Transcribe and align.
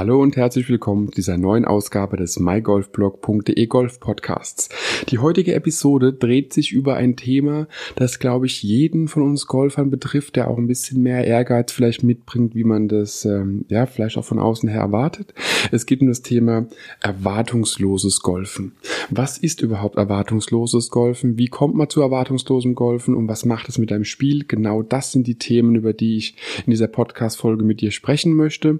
Hallo 0.00 0.22
und 0.22 0.34
herzlich 0.34 0.66
willkommen 0.70 1.08
zu 1.08 1.16
dieser 1.16 1.36
neuen 1.36 1.66
Ausgabe 1.66 2.16
des 2.16 2.40
mygolfblog.de 2.40 3.66
Golf 3.66 4.00
Podcasts. 4.00 4.70
Die 5.10 5.18
heutige 5.18 5.52
Episode 5.52 6.14
dreht 6.14 6.54
sich 6.54 6.72
über 6.72 6.94
ein 6.96 7.16
Thema, 7.16 7.68
das 7.96 8.18
glaube 8.18 8.46
ich 8.46 8.62
jeden 8.62 9.08
von 9.08 9.22
uns 9.22 9.46
Golfern 9.46 9.90
betrifft, 9.90 10.36
der 10.36 10.48
auch 10.48 10.56
ein 10.56 10.68
bisschen 10.68 11.02
mehr 11.02 11.26
Ehrgeiz 11.26 11.70
vielleicht 11.72 12.02
mitbringt, 12.02 12.54
wie 12.54 12.64
man 12.64 12.88
das 12.88 13.26
ähm, 13.26 13.66
ja 13.68 13.84
vielleicht 13.84 14.16
auch 14.16 14.24
von 14.24 14.38
außen 14.38 14.70
her 14.70 14.80
erwartet. 14.80 15.34
Es 15.70 15.84
geht 15.84 16.00
um 16.00 16.08
das 16.08 16.22
Thema 16.22 16.66
erwartungsloses 17.02 18.22
Golfen. 18.22 18.72
Was 19.10 19.36
ist 19.36 19.60
überhaupt 19.60 19.96
erwartungsloses 19.96 20.88
Golfen? 20.88 21.36
Wie 21.36 21.48
kommt 21.48 21.74
man 21.74 21.90
zu 21.90 22.00
erwartungslosem 22.00 22.74
Golfen 22.74 23.14
und 23.14 23.28
was 23.28 23.44
macht 23.44 23.68
es 23.68 23.76
mit 23.76 23.90
deinem 23.90 24.04
Spiel? 24.04 24.46
Genau 24.48 24.80
das 24.82 25.12
sind 25.12 25.26
die 25.26 25.36
Themen, 25.36 25.74
über 25.74 25.92
die 25.92 26.16
ich 26.16 26.36
in 26.64 26.70
dieser 26.70 26.88
Podcast 26.88 27.36
Folge 27.36 27.64
mit 27.64 27.82
dir 27.82 27.90
sprechen 27.90 28.32
möchte 28.32 28.78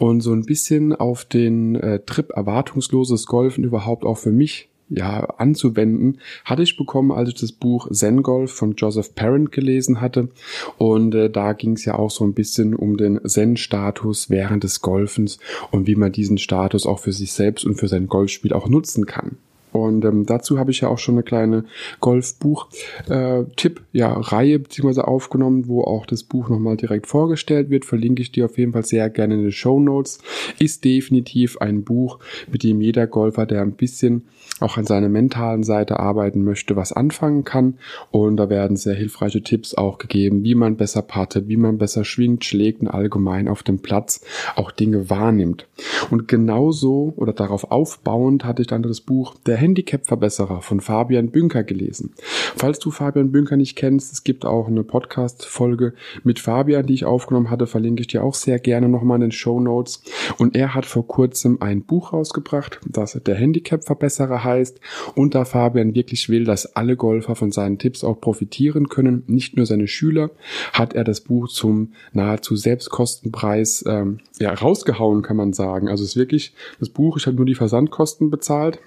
und 0.00 0.22
so 0.22 0.32
ein 0.32 0.42
bisschen 0.42 0.55
bisschen 0.56 0.94
auf 0.94 1.26
den 1.26 1.74
äh, 1.74 2.00
Trip 2.06 2.30
erwartungsloses 2.30 3.26
Golfen 3.26 3.62
überhaupt 3.62 4.06
auch 4.06 4.16
für 4.16 4.32
mich 4.32 4.70
ja, 4.88 5.24
anzuwenden, 5.36 6.18
hatte 6.46 6.62
ich 6.62 6.78
bekommen, 6.78 7.12
als 7.12 7.28
ich 7.28 7.34
das 7.34 7.52
Buch 7.52 7.90
Zen 7.90 8.22
Golf 8.22 8.52
von 8.52 8.74
Joseph 8.74 9.14
Parent 9.14 9.52
gelesen 9.52 10.00
hatte. 10.00 10.30
Und 10.78 11.14
äh, 11.14 11.28
da 11.28 11.52
ging 11.52 11.72
es 11.72 11.84
ja 11.84 11.96
auch 11.96 12.10
so 12.10 12.24
ein 12.24 12.32
bisschen 12.32 12.74
um 12.74 12.96
den 12.96 13.20
Zen-Status 13.22 14.30
während 14.30 14.64
des 14.64 14.80
Golfens 14.80 15.40
und 15.72 15.86
wie 15.86 15.96
man 15.96 16.12
diesen 16.12 16.38
Status 16.38 16.86
auch 16.86 17.00
für 17.00 17.12
sich 17.12 17.32
selbst 17.32 17.66
und 17.66 17.74
für 17.74 17.88
sein 17.88 18.06
Golfspiel 18.06 18.54
auch 18.54 18.68
nutzen 18.68 19.04
kann. 19.04 19.36
Und 19.76 20.04
ähm, 20.04 20.24
dazu 20.26 20.58
habe 20.58 20.70
ich 20.70 20.80
ja 20.80 20.88
auch 20.88 20.98
schon 20.98 21.16
eine 21.16 21.22
kleine 21.22 21.64
Golfbuch-Tipp, 22.00 23.78
äh, 23.78 23.98
ja, 23.98 24.12
Reihe 24.12 24.58
beziehungsweise 24.58 25.06
aufgenommen, 25.06 25.68
wo 25.68 25.82
auch 25.82 26.06
das 26.06 26.22
Buch 26.22 26.48
nochmal 26.48 26.76
direkt 26.76 27.06
vorgestellt 27.06 27.68
wird. 27.68 27.84
Verlinke 27.84 28.22
ich 28.22 28.32
dir 28.32 28.46
auf 28.46 28.56
jeden 28.56 28.72
Fall 28.72 28.84
sehr 28.84 29.10
gerne 29.10 29.34
in 29.34 29.42
den 29.42 29.52
Show 29.52 29.78
Notes. 29.78 30.20
Ist 30.58 30.84
definitiv 30.84 31.58
ein 31.58 31.84
Buch, 31.84 32.18
mit 32.50 32.62
dem 32.62 32.80
jeder 32.80 33.06
Golfer, 33.06 33.44
der 33.44 33.62
ein 33.62 33.72
bisschen 33.72 34.24
auch 34.60 34.78
an 34.78 34.86
seiner 34.86 35.08
mentalen 35.08 35.62
Seite 35.62 36.00
arbeiten 36.00 36.42
möchte, 36.42 36.76
was 36.76 36.92
anfangen 36.92 37.44
kann. 37.44 37.74
Und 38.10 38.38
da 38.38 38.48
werden 38.48 38.76
sehr 38.76 38.94
hilfreiche 38.94 39.42
Tipps 39.42 39.74
auch 39.74 39.98
gegeben, 39.98 40.42
wie 40.44 40.54
man 40.54 40.76
besser 40.76 41.02
pattet, 41.02 41.48
wie 41.48 41.56
man 41.56 41.78
besser 41.78 42.04
schwingt, 42.04 42.44
schlägt 42.44 42.80
und 42.80 42.88
allgemein 42.88 43.48
auf 43.48 43.62
dem 43.62 43.80
Platz 43.80 44.22
auch 44.54 44.70
Dinge 44.70 45.10
wahrnimmt. 45.10 45.66
Und 46.10 46.28
genauso 46.28 47.12
oder 47.16 47.32
darauf 47.32 47.70
aufbauend 47.70 48.44
hatte 48.44 48.62
ich 48.62 48.68
dann 48.68 48.82
das 48.82 49.00
Buch 49.00 49.34
Der 49.46 49.56
Handicap-Verbesserer 49.66 50.62
von 50.62 50.80
Fabian 50.80 51.32
Bünker 51.32 51.64
gelesen. 51.64 52.14
Falls 52.54 52.78
du 52.78 52.92
Fabian 52.92 53.32
Bünker 53.32 53.56
nicht 53.56 53.74
kennst, 53.74 54.12
es 54.12 54.22
gibt 54.22 54.44
auch 54.44 54.68
eine 54.68 54.84
Podcast-Folge 54.84 55.94
mit 56.22 56.38
Fabian, 56.38 56.86
die 56.86 56.94
ich 56.94 57.04
aufgenommen 57.04 57.50
hatte, 57.50 57.66
verlinke 57.66 58.02
ich 58.02 58.06
dir 58.06 58.22
auch 58.22 58.34
sehr 58.34 58.60
gerne 58.60 58.88
nochmal 58.88 59.16
in 59.16 59.22
den 59.22 59.32
Show 59.32 59.58
Notes. 59.58 60.04
Und 60.38 60.54
er 60.54 60.74
hat 60.74 60.86
vor 60.86 61.08
kurzem 61.08 61.60
ein 61.60 61.82
Buch 61.82 62.12
rausgebracht, 62.12 62.78
das 62.86 63.20
der 63.26 63.34
Handicap-Verbesserer 63.34 64.44
heißt 64.44 64.78
und 65.16 65.34
da 65.34 65.44
Fabian 65.44 65.96
wirklich 65.96 66.28
will, 66.28 66.44
dass 66.44 66.76
alle 66.76 66.94
Golfer 66.96 67.34
von 67.34 67.50
seinen 67.50 67.78
Tipps 67.78 68.04
auch 68.04 68.20
profitieren 68.20 68.88
können, 68.88 69.24
nicht 69.26 69.56
nur 69.56 69.66
seine 69.66 69.88
Schüler, 69.88 70.30
hat 70.72 70.94
er 70.94 71.02
das 71.02 71.22
Buch 71.22 71.48
zum 71.48 71.92
nahezu 72.12 72.54
Selbstkostenpreis 72.54 73.84
ähm, 73.88 74.20
ja, 74.38 74.54
rausgehauen, 74.54 75.22
kann 75.22 75.36
man 75.36 75.52
sagen. 75.52 75.88
Also 75.88 76.04
es 76.04 76.10
ist 76.10 76.16
wirklich 76.16 76.54
das 76.78 76.88
Buch, 76.88 77.16
ich 77.16 77.26
habe 77.26 77.36
nur 77.36 77.46
die 77.46 77.56
Versandkosten 77.56 78.30
bezahlt. 78.30 78.78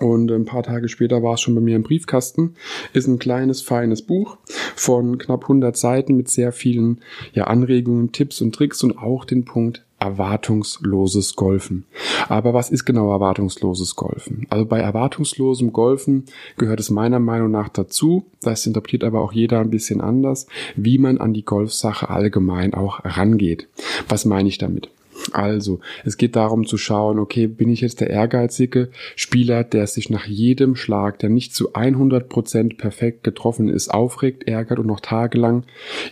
Und 0.00 0.30
ein 0.30 0.44
paar 0.44 0.62
Tage 0.62 0.88
später 0.88 1.22
war 1.22 1.34
es 1.34 1.40
schon 1.40 1.54
bei 1.54 1.60
mir 1.60 1.76
im 1.76 1.82
Briefkasten. 1.82 2.54
Ist 2.92 3.06
ein 3.06 3.18
kleines, 3.18 3.62
feines 3.62 4.02
Buch 4.02 4.36
von 4.74 5.18
knapp 5.18 5.42
100 5.42 5.76
Seiten 5.76 6.16
mit 6.16 6.28
sehr 6.28 6.52
vielen 6.52 7.00
ja, 7.32 7.44
Anregungen, 7.44 8.12
Tipps 8.12 8.40
und 8.40 8.54
Tricks 8.54 8.82
und 8.82 8.98
auch 8.98 9.24
den 9.24 9.44
Punkt 9.44 9.84
erwartungsloses 9.98 11.36
Golfen. 11.36 11.86
Aber 12.28 12.52
was 12.52 12.70
ist 12.70 12.84
genau 12.84 13.10
erwartungsloses 13.12 13.96
Golfen? 13.96 14.46
Also 14.50 14.66
bei 14.66 14.78
erwartungslosem 14.78 15.72
Golfen 15.72 16.24
gehört 16.58 16.80
es 16.80 16.90
meiner 16.90 17.18
Meinung 17.18 17.50
nach 17.50 17.70
dazu, 17.70 18.26
das 18.42 18.66
interpretiert 18.66 19.04
aber 19.04 19.22
auch 19.22 19.32
jeder 19.32 19.60
ein 19.60 19.70
bisschen 19.70 20.02
anders, 20.02 20.46
wie 20.74 20.98
man 20.98 21.18
an 21.18 21.32
die 21.32 21.44
Golfsache 21.44 22.10
allgemein 22.10 22.74
auch 22.74 23.04
rangeht. 23.04 23.68
Was 24.08 24.26
meine 24.26 24.48
ich 24.48 24.58
damit? 24.58 24.90
Also, 25.32 25.80
es 26.04 26.16
geht 26.16 26.36
darum 26.36 26.66
zu 26.66 26.76
schauen, 26.76 27.18
okay, 27.18 27.46
bin 27.46 27.68
ich 27.68 27.80
jetzt 27.80 28.00
der 28.00 28.10
ehrgeizige 28.10 28.90
Spieler, 29.14 29.64
der 29.64 29.86
sich 29.86 30.10
nach 30.10 30.26
jedem 30.26 30.76
Schlag, 30.76 31.18
der 31.18 31.30
nicht 31.30 31.54
zu 31.54 31.74
100% 31.74 32.76
perfekt 32.76 33.24
getroffen 33.24 33.68
ist, 33.68 33.92
aufregt, 33.92 34.48
ärgert 34.48 34.78
und 34.78 34.86
noch 34.86 35.00
tagelang 35.00 35.64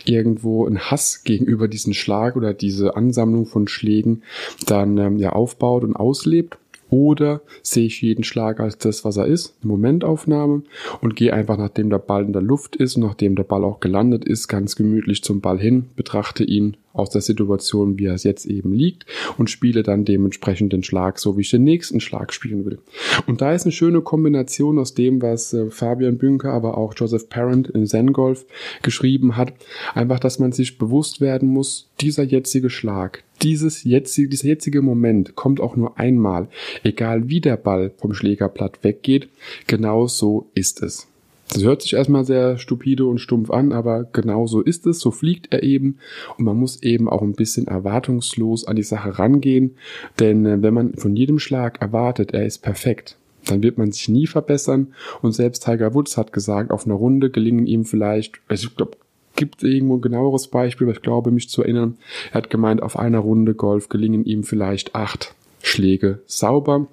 irgendwo 0.05 0.65
einen 0.65 0.79
Hass 0.79 1.23
gegenüber 1.23 1.67
diesen 1.67 1.93
Schlag 1.93 2.35
oder 2.35 2.53
diese 2.53 2.95
Ansammlung 2.95 3.45
von 3.45 3.67
Schlägen 3.67 4.23
dann 4.65 4.97
ähm, 4.97 5.17
ja 5.17 5.31
aufbaut 5.31 5.83
und 5.83 5.95
auslebt? 5.95 6.57
Oder 6.89 7.41
sehe 7.63 7.87
ich 7.87 8.01
jeden 8.01 8.23
Schlag 8.23 8.59
als 8.59 8.77
das, 8.77 9.03
was 9.03 9.17
er 9.17 9.25
ist, 9.25 9.55
eine 9.61 9.71
Momentaufnahme 9.71 10.63
und 11.01 11.15
gehe 11.15 11.33
einfach, 11.33 11.57
nachdem 11.57 11.89
der 11.89 11.99
Ball 11.99 12.23
in 12.23 12.33
der 12.33 12.41
Luft 12.41 12.75
ist 12.75 12.95
und 12.95 13.03
nachdem 13.03 13.35
der 13.35 13.43
Ball 13.43 13.63
auch 13.63 13.79
gelandet 13.79 14.25
ist, 14.25 14.47
ganz 14.47 14.75
gemütlich 14.75 15.23
zum 15.23 15.41
Ball 15.41 15.59
hin, 15.59 15.85
betrachte 15.95 16.43
ihn 16.43 16.77
aus 16.95 17.09
der 17.09 17.21
Situation, 17.21 17.99
wie 17.99 18.05
er 18.05 18.13
es 18.13 18.23
jetzt 18.23 18.45
eben 18.45 18.73
liegt 18.73 19.05
und 19.37 19.49
spiele 19.49 19.83
dann 19.83 20.05
dementsprechend 20.05 20.71
den 20.71 20.83
Schlag, 20.83 21.19
so 21.19 21.37
wie 21.37 21.41
ich 21.41 21.51
den 21.51 21.63
nächsten 21.63 21.99
Schlag 21.99 22.33
spielen 22.33 22.65
will. 22.65 22.79
Und 23.27 23.41
da 23.41 23.53
ist 23.53 23.63
eine 23.63 23.73
schöne 23.73 24.01
Kombination 24.01 24.79
aus 24.79 24.93
dem, 24.93 25.21
was 25.21 25.53
äh, 25.53 25.69
Fabian 25.69 26.17
Bünker, 26.17 26.53
aber 26.53 26.77
auch 26.77 26.93
Joseph 26.95 27.27
Parent 27.29 27.67
in 27.69 27.85
Zen 27.85 28.13
Golf 28.13 28.45
geschrieben 28.81 29.35
hat. 29.35 29.53
Einfach, 29.93 30.19
dass 30.19 30.39
man 30.39 30.53
sich 30.53 30.77
bewusst 30.77 31.19
werden 31.19 31.49
muss, 31.49 31.89
dieser 31.99 32.23
jetzige 32.23 32.69
Schlag, 32.69 33.23
dieses 33.45 33.83
jetzige, 33.83 34.27
dieser 34.27 34.47
jetzige 34.47 34.81
Moment 34.81 35.35
kommt 35.35 35.61
auch 35.61 35.75
nur 35.75 35.99
einmal, 35.99 36.47
egal 36.83 37.29
wie 37.29 37.41
der 37.41 37.57
Ball 37.57 37.91
vom 37.97 38.13
Schlägerblatt 38.13 38.83
weggeht, 38.83 39.29
genau 39.67 40.07
so 40.07 40.47
ist 40.55 40.81
es. 40.81 41.07
Das 41.53 41.63
hört 41.63 41.83
sich 41.83 41.93
erstmal 41.93 42.25
sehr 42.25 42.57
stupide 42.57 43.05
und 43.05 43.19
stumpf 43.19 43.51
an, 43.51 43.71
aber 43.71 44.05
genau 44.11 44.47
so 44.47 44.61
ist 44.61 44.87
es, 44.87 44.99
so 44.99 45.11
fliegt 45.11 45.53
er 45.53 45.61
eben 45.61 45.99
und 46.39 46.45
man 46.45 46.57
muss 46.57 46.81
eben 46.81 47.07
auch 47.07 47.21
ein 47.21 47.33
bisschen 47.33 47.67
erwartungslos 47.67 48.65
an 48.65 48.75
die 48.75 48.83
Sache 48.83 49.19
rangehen, 49.19 49.75
denn 50.19 50.45
äh, 50.47 50.61
wenn 50.63 50.73
man 50.73 50.95
von 50.95 51.15
jedem 51.15 51.37
Schlag 51.37 51.79
erwartet, 51.81 52.33
er 52.33 52.47
ist 52.47 52.63
perfekt, 52.63 53.15
dann 53.45 53.61
wird 53.61 53.77
man 53.77 53.91
sich 53.91 54.09
nie 54.09 54.25
verbessern 54.25 54.95
und 55.21 55.33
selbst 55.33 55.63
Tiger 55.63 55.93
Woods 55.93 56.17
hat 56.17 56.33
gesagt, 56.33 56.71
auf 56.71 56.87
einer 56.87 56.95
Runde 56.95 57.29
gelingen 57.29 57.67
ihm 57.67 57.85
vielleicht, 57.85 58.41
also 58.47 58.67
ich 58.67 58.75
glaube, 58.75 58.97
gibt 59.35 59.63
irgendwo 59.63 59.95
ein 59.95 60.01
genaueres 60.01 60.47
Beispiel, 60.47 60.87
aber 60.87 60.95
ich 60.95 61.01
glaube 61.01 61.31
mich 61.31 61.49
zu 61.49 61.63
erinnern, 61.63 61.97
er 62.31 62.35
hat 62.35 62.49
gemeint, 62.49 62.81
auf 62.81 62.97
einer 62.97 63.19
Runde 63.19 63.53
Golf 63.53 63.89
gelingen 63.89 64.25
ihm 64.25 64.43
vielleicht 64.43 64.95
acht 64.95 65.35
Schläge 65.61 66.19
sauber, 66.25 66.87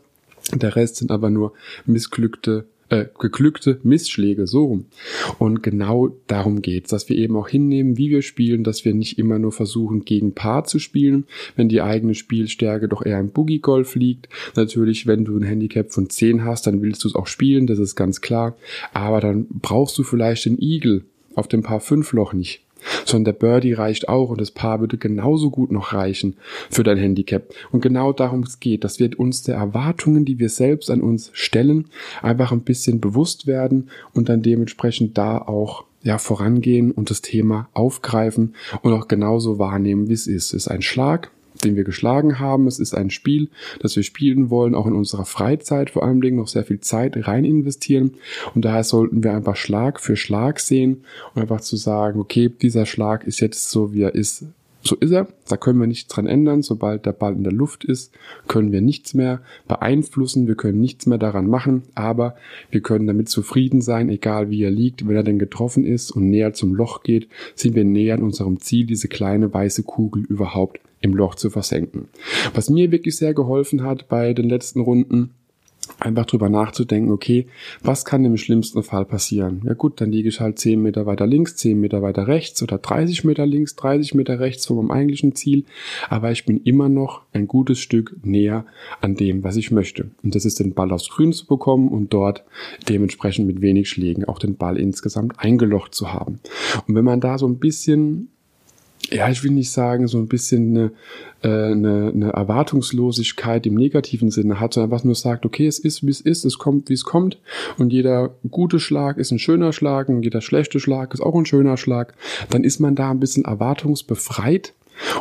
der 0.53 0.77
Rest 0.77 0.97
sind 0.97 1.11
aber 1.11 1.31
nur 1.31 1.53
missglückte 1.87 2.67
äh, 2.93 3.07
geglückte 3.19 3.81
Missschläge, 3.85 4.47
so 4.47 4.67
rum. 4.67 4.85
Und 5.39 5.63
genau 5.63 6.15
darum 6.27 6.61
geht's, 6.61 6.91
dass 6.91 7.09
wir 7.09 7.17
eben 7.17 7.37
auch 7.37 7.49
hinnehmen, 7.49 7.97
wie 7.97 8.11
wir 8.11 8.21
spielen, 8.21 8.65
dass 8.65 8.85
wir 8.85 8.93
nicht 8.93 9.19
immer 9.19 9.39
nur 9.39 9.51
versuchen, 9.51 10.05
gegen 10.05 10.35
Paar 10.35 10.65
zu 10.65 10.79
spielen, 10.79 11.25
wenn 11.57 11.71
die 11.71 11.81
eigene 11.81 12.15
Spielstärke 12.15 12.89
doch 12.89 13.03
eher 13.03 13.19
im 13.19 13.31
Boogie-Golf 13.31 13.95
liegt. 13.95 14.29
Natürlich, 14.57 15.07
wenn 15.07 15.25
du 15.25 15.39
ein 15.39 15.43
Handicap 15.43 15.91
von 15.91 16.11
10 16.11 16.45
hast, 16.45 16.67
dann 16.67 16.83
willst 16.83 17.03
du 17.05 17.09
es 17.09 17.15
auch 17.15 17.27
spielen, 17.27 17.67
das 17.67 17.79
ist 17.79 17.97
ganz 17.97 18.21
klar. 18.21 18.57
Aber 18.93 19.21
dann 19.21 19.47
brauchst 19.49 19.97
du 19.97 20.03
vielleicht 20.03 20.45
den 20.45 20.61
Igel 20.61 21.07
auf 21.35 21.49
dem 21.49 21.63
Paar 21.63 21.81
5 21.81 22.13
Loch 22.13 22.33
nicht 22.33 22.63
sondern 23.05 23.25
der 23.27 23.47
Birdie 23.47 23.73
reicht 23.73 24.09
auch 24.09 24.31
und 24.31 24.41
das 24.41 24.51
Paar 24.51 24.81
würde 24.81 24.97
genauso 24.97 25.51
gut 25.51 25.73
noch 25.73 25.93
reichen 25.93 26.37
für 26.71 26.83
dein 26.83 26.99
Handicap. 26.99 27.55
Und 27.71 27.81
genau 27.81 28.13
darum 28.13 28.43
es 28.43 28.61
geht, 28.61 28.85
dass 28.85 28.99
wir 28.99 29.19
uns 29.19 29.43
der 29.43 29.57
Erwartungen, 29.57 30.25
die 30.25 30.39
wir 30.39 30.49
selbst 30.49 30.91
an 30.91 31.01
uns 31.01 31.31
stellen, 31.33 31.89
einfach 32.23 32.53
ein 32.53 32.63
bisschen 32.63 33.01
bewusst 33.01 33.47
werden 33.47 33.91
und 34.15 34.29
dann 34.29 34.43
dementsprechend 34.43 35.17
da 35.19 35.39
auch 35.39 35.85
ja, 36.03 36.19
vorangehen 36.19 36.91
und 36.91 37.11
das 37.11 37.23
Thema 37.23 37.69
aufgreifen 37.75 38.55
und 38.83 38.93
auch 38.93 39.07
genauso 39.07 39.59
wahrnehmen, 39.59 40.09
wie 40.09 40.15
es 40.15 40.27
ist. 40.27 40.49
Es 40.49 40.65
ist 40.65 40.69
ein 40.69 40.83
Schlag, 40.83 41.31
den 41.65 41.77
wir 41.77 41.85
geschlagen 41.85 42.39
haben. 42.39 42.67
Es 42.67 42.79
ist 42.79 42.95
ein 42.95 43.11
Spiel, 43.11 43.49
das 43.81 43.97
wir 43.97 44.03
spielen 44.03 44.51
wollen, 44.51 44.75
auch 44.75 44.87
in 44.87 44.95
unserer 44.95 45.25
Freizeit 45.25 45.91
vor 45.91 46.03
allen 46.05 46.21
Dingen 46.21 46.37
noch 46.37 46.49
sehr 46.49 46.65
viel 46.65 46.81
Zeit 46.81 47.27
rein 47.27 47.45
investieren. 47.45 48.15
Und 48.55 48.65
daher 48.65 48.85
sollten 48.85 49.25
wir 49.25 49.33
einfach 49.33 49.57
Schlag 49.57 50.01
für 50.01 50.17
Schlag 50.17 50.61
sehen 50.61 51.05
und 51.35 51.43
einfach 51.43 51.61
zu 51.61 51.77
sagen, 51.77 52.21
okay, 52.21 52.49
dieser 52.49 52.87
Schlag 52.87 53.25
ist 53.25 53.41
jetzt 53.41 53.71
so, 53.71 53.93
wie 53.93 54.03
er 54.03 54.15
ist, 54.15 54.45
so 54.83 54.97
ist 54.97 55.13
er, 55.13 55.29
da 55.49 55.57
können 55.57 55.81
wir 55.81 55.87
nichts 55.87 56.13
dran 56.13 56.27
ändern. 56.27 56.63
Sobald 56.63 57.07
der 57.07 57.13
Ball 57.13 57.35
in 57.35 57.45
der 57.45 57.53
Luft 57.53 57.85
ist, 57.85 58.13
können 58.49 58.73
wir 58.73 58.81
nichts 58.81 59.15
mehr 59.15 59.41
beeinflussen, 59.69 60.49
wir 60.49 60.57
können 60.57 60.81
nichts 60.81 61.07
mehr 61.07 61.19
daran 61.19 61.47
machen, 61.47 61.83
aber 61.95 62.35
wir 62.71 62.81
können 62.81 63.07
damit 63.07 63.29
zufrieden 63.29 63.81
sein, 63.81 64.09
egal 64.09 64.51
wie 64.51 64.63
er 64.63 64.71
liegt. 64.71 65.07
Wenn 65.07 65.17
er 65.17 65.23
denn 65.23 65.39
getroffen 65.39 65.85
ist 65.85 66.11
und 66.11 66.29
näher 66.29 66.53
zum 66.53 66.75
Loch 66.75 67.03
geht, 67.03 67.29
sind 67.55 67.75
wir 67.75 67.85
näher 67.85 68.15
an 68.15 68.23
unserem 68.23 68.61
Ziel, 68.61 68.87
diese 68.87 69.09
kleine 69.09 69.53
weiße 69.53 69.85
Kugel 69.85 70.25
überhaupt 70.25 70.81
im 71.01 71.15
Loch 71.15 71.35
zu 71.35 71.51
versenken. 71.51 72.09
Was 72.55 72.71
mir 72.71 72.91
wirklich 72.91 73.17
sehr 73.17 73.35
geholfen 73.35 73.83
hat 73.83 74.09
bei 74.09 74.35
den 74.35 74.49
letzten 74.49 74.81
Runden, 74.81 75.31
einfach 76.03 76.27
drüber 76.27 76.49
nachzudenken, 76.49 77.11
okay, 77.11 77.47
was 77.83 78.05
kann 78.05 78.25
im 78.25 78.37
schlimmsten 78.37 78.83
Fall 78.83 79.05
passieren? 79.05 79.63
Ja 79.65 79.75
gut, 79.75 80.01
dann 80.01 80.13
liege 80.13 80.29
ich 80.29 80.41
halt 80.41 80.59
10 80.59 80.81
Meter 80.81 81.07
weiter 81.07 81.27
links, 81.27 81.57
10 81.57 81.81
Meter 81.81 82.03
weiter 82.03 82.27
rechts 82.27 82.63
oder 82.63 82.79
30 82.79 83.25
Meter 83.25 83.47
links, 83.47 83.77
30 83.77 84.15
Meter 84.15 84.41
rechts 84.41 84.67
von 84.67 84.77
meinem 84.77 84.91
eigentlichen 84.91 85.35
Ziel, 85.35 85.65
aber 86.09 86.31
ich 86.31 86.45
bin 86.45 86.61
immer 86.65 86.89
noch 86.89 87.23
ein 87.33 87.47
gutes 87.47 87.79
Stück 87.79 88.17
näher 88.23 88.67
an 89.01 89.15
dem, 89.15 89.45
was 89.45 89.57
ich 89.57 89.71
möchte. 89.71 90.11
Und 90.23 90.35
das 90.35 90.45
ist 90.45 90.61
den 90.61 90.75
Ball 90.75 90.93
aufs 90.93 91.09
Grün 91.09 91.33
zu 91.33 91.47
bekommen 91.47 91.89
und 91.89 92.13
dort 92.13 92.45
dementsprechend 92.89 93.47
mit 93.47 93.63
wenig 93.63 93.89
Schlägen 93.89 94.25
auch 94.25 94.39
den 94.39 94.57
Ball 94.57 94.77
insgesamt 94.77 95.39
eingelocht 95.39 95.95
zu 95.95 96.13
haben. 96.13 96.41
Und 96.87 96.95
wenn 96.95 97.05
man 97.05 97.21
da 97.21 97.39
so 97.39 97.47
ein 97.47 97.59
bisschen 97.59 98.29
ja, 99.13 99.29
ich 99.29 99.45
will 99.45 99.51
nicht 99.51 99.71
sagen, 99.71 100.09
so 100.09 100.19
ein 100.19 100.29
bisschen 100.29 100.77
eine, 100.77 100.93
äh, 101.43 101.73
eine, 101.73 102.13
eine 102.15 102.31
Erwartungslosigkeit 102.31 103.67
im 103.67 103.75
negativen 103.75 104.31
Sinne 104.31 104.59
hat, 104.59 104.75
sondern 104.75 104.93
einfach 104.93 105.05
nur 105.05 105.15
sagt, 105.15 105.45
okay, 105.45 105.67
es 105.67 105.79
ist, 105.79 106.05
wie 106.07 106.11
es 106.11 106.21
ist, 106.21 106.45
es 106.45 106.59
kommt, 106.59 106.89
wie 106.89 106.95
es 106.95 107.05
kommt. 107.05 107.39
Und 107.79 107.93
jeder 107.93 108.35
gute 108.51 108.81
Schlag 108.81 109.19
ist 109.19 109.31
ein 109.31 109.39
schöner 109.39 109.73
Schlag 109.73 110.09
und 110.09 110.23
jeder 110.23 110.41
schlechte 110.41 110.81
Schlag 110.81 111.15
ist 111.15 111.21
auch 111.21 111.35
ein 111.35 111.47
schöner 111.47 111.77
Schlag, 111.77 112.15
dann 112.51 112.65
ist 112.65 112.81
man 112.81 112.95
da 112.95 113.11
ein 113.11 113.21
bisschen 113.21 113.45
erwartungsbefreit 113.45 114.75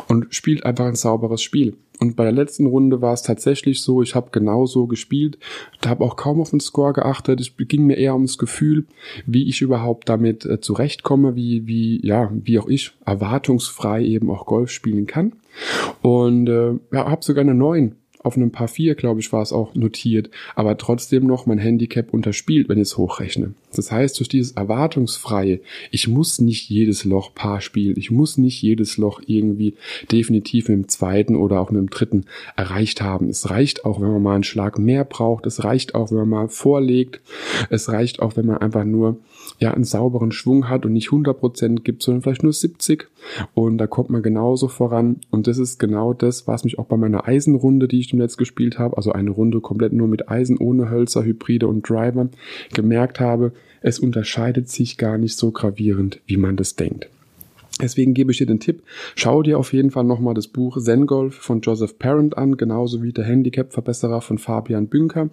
und 0.08 0.34
spielt 0.34 0.64
einfach 0.64 0.86
ein 0.86 0.94
sauberes 0.94 1.42
Spiel. 1.42 1.76
Und 2.02 2.16
bei 2.16 2.24
der 2.24 2.32
letzten 2.32 2.66
Runde 2.66 3.00
war 3.00 3.12
es 3.12 3.22
tatsächlich 3.22 3.80
so, 3.80 4.02
ich 4.02 4.16
habe 4.16 4.30
genauso 4.32 4.88
gespielt, 4.88 5.38
da 5.80 5.90
habe 5.90 6.04
auch 6.04 6.16
kaum 6.16 6.40
auf 6.40 6.50
den 6.50 6.58
Score 6.58 6.92
geachtet, 6.92 7.40
es 7.40 7.52
ging 7.56 7.86
mir 7.86 7.96
eher 7.96 8.14
ums 8.14 8.38
Gefühl, 8.38 8.86
wie 9.24 9.48
ich 9.48 9.62
überhaupt 9.62 10.08
damit 10.08 10.44
äh, 10.44 10.60
zurechtkomme, 10.60 11.36
wie, 11.36 11.66
wie, 11.68 12.04
ja, 12.04 12.28
wie 12.32 12.58
auch 12.58 12.66
ich 12.66 12.92
erwartungsfrei 13.06 14.04
eben 14.04 14.30
auch 14.30 14.46
Golf 14.46 14.70
spielen 14.70 15.06
kann. 15.06 15.34
Und 16.00 16.48
äh, 16.48 16.72
ja, 16.92 17.08
habe 17.08 17.22
sogar 17.24 17.42
eine 17.42 17.54
9 17.54 17.94
auf 18.18 18.36
einem 18.36 18.50
Paar 18.50 18.68
4, 18.68 18.94
glaube 18.94 19.20
ich, 19.20 19.32
war 19.32 19.42
es 19.42 19.52
auch 19.52 19.74
notiert, 19.74 20.30
aber 20.54 20.76
trotzdem 20.78 21.26
noch 21.26 21.46
mein 21.46 21.58
Handicap 21.58 22.12
unterspielt, 22.12 22.68
wenn 22.68 22.78
ich 22.78 22.88
es 22.88 22.96
hochrechne. 22.96 23.54
Das 23.76 23.90
heißt, 23.90 24.18
durch 24.18 24.28
dieses 24.28 24.52
Erwartungsfreie, 24.52 25.60
ich 25.90 26.08
muss 26.08 26.40
nicht 26.40 26.68
jedes 26.68 27.04
Loch 27.04 27.34
Paar 27.34 27.60
spielen, 27.60 27.96
ich 27.96 28.10
muss 28.10 28.38
nicht 28.38 28.62
jedes 28.62 28.96
Loch 28.96 29.20
irgendwie 29.26 29.74
definitiv 30.10 30.68
mit 30.68 30.76
dem 30.76 30.88
zweiten 30.88 31.36
oder 31.36 31.60
auch 31.60 31.70
mit 31.70 31.80
dem 31.80 31.90
dritten 31.90 32.24
erreicht 32.56 33.02
haben. 33.02 33.28
Es 33.28 33.50
reicht 33.50 33.84
auch, 33.84 34.00
wenn 34.00 34.12
man 34.12 34.22
mal 34.22 34.34
einen 34.34 34.44
Schlag 34.44 34.78
mehr 34.78 35.04
braucht, 35.04 35.46
es 35.46 35.64
reicht 35.64 35.94
auch, 35.94 36.10
wenn 36.10 36.18
man 36.18 36.28
mal 36.28 36.48
vorlegt, 36.48 37.20
es 37.70 37.88
reicht 37.88 38.20
auch, 38.20 38.36
wenn 38.36 38.46
man 38.46 38.58
einfach 38.58 38.84
nur 38.84 39.18
ja 39.58 39.72
einen 39.72 39.84
sauberen 39.84 40.32
Schwung 40.32 40.68
hat 40.68 40.86
und 40.86 40.92
nicht 40.92 41.08
100% 41.08 41.80
gibt, 41.80 42.02
sondern 42.02 42.22
vielleicht 42.22 42.42
nur 42.42 42.52
70 42.52 43.08
und 43.54 43.78
da 43.78 43.86
kommt 43.86 44.10
man 44.10 44.22
genauso 44.22 44.68
voran. 44.68 45.16
Und 45.30 45.46
das 45.46 45.58
ist 45.58 45.78
genau 45.78 46.12
das, 46.12 46.46
was 46.46 46.64
mich 46.64 46.78
auch 46.78 46.86
bei 46.86 46.96
meiner 46.96 47.26
Eisenrunde, 47.26 47.88
die 47.88 48.00
ich 48.00 48.12
im 48.12 48.18
Netz 48.18 48.36
gespielt 48.36 48.78
habe, 48.78 48.96
also 48.96 49.12
eine 49.12 49.30
Runde 49.30 49.60
komplett 49.60 49.92
nur 49.92 50.08
mit 50.08 50.28
Eisen, 50.28 50.58
ohne 50.58 50.90
Hölzer, 50.90 51.24
Hybride 51.24 51.66
und 51.66 51.88
Driver, 51.88 52.28
gemerkt 52.74 53.20
habe, 53.20 53.52
es 53.80 53.98
unterscheidet 53.98 54.68
sich 54.68 54.96
gar 54.96 55.18
nicht 55.18 55.36
so 55.36 55.50
gravierend, 55.50 56.20
wie 56.26 56.36
man 56.36 56.56
das 56.56 56.76
denkt. 56.76 57.08
Deswegen 57.82 58.14
gebe 58.14 58.30
ich 58.30 58.38
dir 58.38 58.46
den 58.46 58.60
Tipp, 58.60 58.82
schau 59.16 59.42
dir 59.42 59.58
auf 59.58 59.72
jeden 59.72 59.90
Fall 59.90 60.04
nochmal 60.04 60.34
das 60.34 60.46
Buch 60.46 60.78
Zen 60.80 61.06
Golf 61.06 61.34
von 61.34 61.60
Joseph 61.60 61.98
Parent 61.98 62.38
an, 62.38 62.56
genauso 62.56 63.02
wie 63.02 63.12
der 63.12 63.24
Handicap-Verbesserer 63.24 64.20
von 64.20 64.38
Fabian 64.38 64.86
Bünker. 64.86 65.30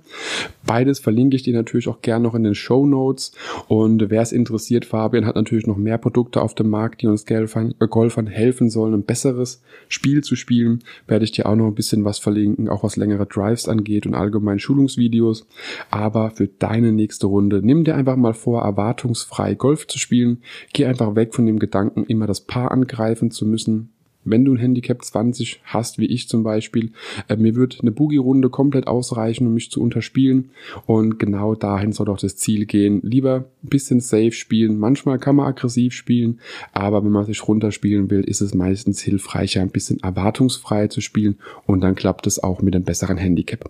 Beides 0.66 1.00
verlinke 1.00 1.36
ich 1.36 1.44
dir 1.44 1.54
natürlich 1.54 1.88
auch 1.88 2.02
gerne 2.02 2.24
noch 2.24 2.36
in 2.36 2.44
den 2.44 2.56
Show 2.56 2.86
Notes. 2.86 3.34
Und 3.68 4.10
wer 4.10 4.22
es 4.22 4.32
interessiert, 4.32 4.86
Fabian 4.86 5.26
hat 5.26 5.36
natürlich 5.36 5.68
noch 5.68 5.78
mehr 5.78 6.00
Produkte 6.00 6.42
auf 6.42 6.56
dem 6.56 6.70
Markt, 6.70 7.02
die 7.02 7.08
uns 7.08 7.26
Golfern, 7.26 7.76
äh, 7.80 7.88
Golfern 7.88 8.28
helfen 8.28 8.70
sollen, 8.70 8.96
ein 8.96 9.04
besseres 9.04 9.62
Spiel 9.88 10.24
zu 10.24 10.36
spielen. 10.36 10.80
Werde 11.08 11.26
ich 11.26 11.32
dir 11.32 11.46
auch 11.46 11.56
noch 11.56 11.68
ein 11.68 11.76
bisschen 11.76 12.04
was 12.04 12.18
verlinken, 12.18 12.68
auch 12.68 12.84
was 12.84 12.96
längere 12.96 13.28
Drives 13.28 13.68
angeht 13.68 14.08
und 14.08 14.16
allgemein 14.16 14.60
Schulungsvideos. 14.60 15.48
Aber 15.92 16.32
für 16.32 16.48
deine 16.48 16.92
nächste 16.92 17.28
Runde, 17.28 17.62
nimm 17.64 17.84
dir 17.84 17.96
einfach 17.96 18.16
mal 18.16 18.34
vor, 18.34 18.64
erwartungsfrei 18.64 19.54
Golf 19.54 19.88
zu 19.88 20.00
spielen. 20.00 20.42
Geh 20.74 20.86
einfach 20.86 21.16
weg 21.16 21.36
von 21.36 21.46
dem 21.46 21.60
Gedanken, 21.60 22.06
immer 22.06 22.26
das 22.26 22.39
Paar 22.42 22.72
angreifen 22.72 23.32
zu 23.32 23.46
müssen, 23.46 23.94
wenn 24.30 24.46
du 24.46 24.54
ein 24.54 24.58
Handicap 24.58 25.04
20 25.04 25.62
hast, 25.64 26.00
wie 26.00 26.06
ich 26.06 26.28
zum 26.28 26.44
Beispiel, 26.44 26.92
äh, 27.28 27.36
mir 27.36 27.56
wird 27.56 27.80
eine 27.82 27.92
Boogie-Runde 27.92 28.50
komplett 28.50 28.88
ausreichen, 28.88 29.48
um 29.48 29.54
mich 29.54 29.72
zu 29.72 29.82
unterspielen. 29.82 30.52
Und 30.86 31.20
genau 31.20 31.56
dahin 31.56 31.92
soll 31.92 32.10
auch 32.10 32.18
das 32.18 32.38
Ziel 32.38 32.66
gehen. 32.66 33.02
Lieber 33.04 33.46
ein 33.64 33.70
bisschen 33.70 34.00
safe 34.00 34.32
spielen. 34.32 34.80
Manchmal 34.80 35.20
kann 35.20 35.36
man 35.36 35.48
aggressiv 35.48 35.94
spielen, 35.94 36.40
aber 36.74 37.04
wenn 37.04 37.12
man 37.12 37.26
sich 37.26 37.48
runterspielen 37.48 38.10
will, 38.10 38.22
ist 38.22 38.42
es 38.42 38.54
meistens 38.54 39.02
hilfreicher, 39.02 39.62
ein 39.62 39.70
bisschen 39.70 40.00
erwartungsfrei 40.00 40.88
zu 40.88 41.02
spielen. 41.02 41.38
Und 41.66 41.82
dann 41.82 41.96
klappt 41.96 42.28
es 42.28 42.42
auch 42.42 42.62
mit 42.62 42.76
einem 42.76 42.86
besseren 42.86 43.18
Handicap. 43.18 43.70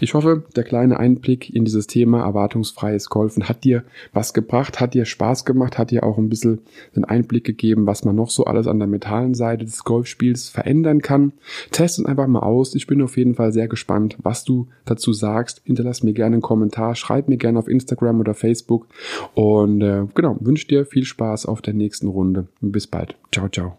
Ich 0.00 0.14
hoffe, 0.14 0.44
der 0.56 0.64
kleine 0.64 0.98
Einblick 0.98 1.50
in 1.54 1.64
dieses 1.64 1.86
Thema 1.86 2.22
erwartungsfreies 2.24 3.08
Golfen 3.08 3.48
hat 3.48 3.64
dir 3.64 3.84
was 4.12 4.34
gebracht, 4.34 4.80
hat 4.80 4.94
dir 4.94 5.04
Spaß 5.04 5.44
gemacht, 5.44 5.78
hat 5.78 5.90
dir 5.90 6.04
auch 6.04 6.18
ein 6.18 6.28
bisschen 6.28 6.60
den 6.96 7.04
Einblick 7.04 7.44
gegeben, 7.44 7.86
was 7.86 8.04
man 8.04 8.16
noch 8.16 8.30
so 8.30 8.44
alles 8.44 8.66
an 8.66 8.78
der 8.78 8.88
mentalen 8.88 9.34
Seite 9.34 9.64
des 9.64 9.84
Golfspiels 10.00 10.48
verändern 10.48 11.02
kann. 11.02 11.32
Test 11.70 11.98
es 11.98 12.04
einfach 12.04 12.26
mal 12.26 12.40
aus. 12.40 12.74
Ich 12.74 12.86
bin 12.86 13.02
auf 13.02 13.16
jeden 13.16 13.34
Fall 13.34 13.52
sehr 13.52 13.68
gespannt, 13.68 14.16
was 14.22 14.44
du 14.44 14.68
dazu 14.86 15.12
sagst. 15.12 15.60
Hinterlass 15.64 16.02
mir 16.02 16.14
gerne 16.14 16.36
einen 16.36 16.42
Kommentar, 16.42 16.94
schreib 16.94 17.28
mir 17.28 17.36
gerne 17.36 17.58
auf 17.58 17.68
Instagram 17.68 18.20
oder 18.20 18.34
Facebook 18.34 18.86
und 19.34 19.82
äh, 19.82 20.06
genau, 20.14 20.36
wünsche 20.40 20.66
dir 20.68 20.86
viel 20.86 21.04
Spaß 21.04 21.46
auf 21.46 21.60
der 21.60 21.74
nächsten 21.74 22.08
Runde. 22.08 22.48
Bis 22.60 22.86
bald. 22.86 23.14
Ciao, 23.32 23.48
ciao. 23.48 23.76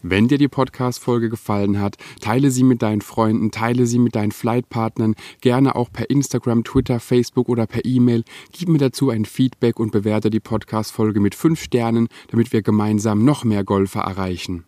Wenn 0.00 0.28
dir 0.28 0.38
die 0.38 0.48
Podcast-Folge 0.48 1.28
gefallen 1.28 1.80
hat, 1.80 1.96
teile 2.20 2.52
sie 2.52 2.62
mit 2.62 2.82
deinen 2.82 3.00
Freunden, 3.00 3.50
teile 3.50 3.84
sie 3.84 3.98
mit 3.98 4.14
deinen 4.14 4.30
Flightpartnern, 4.30 5.16
gerne 5.40 5.74
auch 5.74 5.90
per 5.92 6.08
Instagram, 6.08 6.62
Twitter, 6.62 7.00
Facebook 7.00 7.48
oder 7.48 7.66
per 7.66 7.84
E-Mail. 7.84 8.22
Gib 8.52 8.68
mir 8.68 8.78
dazu 8.78 9.10
ein 9.10 9.24
Feedback 9.24 9.80
und 9.80 9.90
bewerte 9.90 10.30
die 10.30 10.40
Podcast-Folge 10.40 11.18
mit 11.18 11.34
fünf 11.34 11.60
Sternen, 11.60 12.08
damit 12.30 12.52
wir 12.52 12.62
gemeinsam 12.62 13.24
noch 13.24 13.42
mehr 13.42 13.64
Golfer 13.64 14.02
erreichen 14.02 14.67